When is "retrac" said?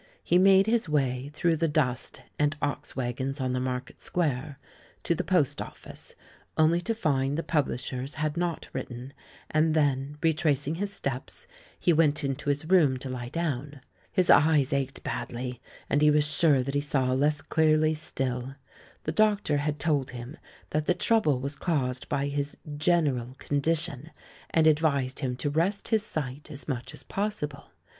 10.19-10.65